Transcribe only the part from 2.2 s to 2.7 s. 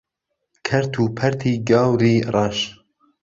ڕەش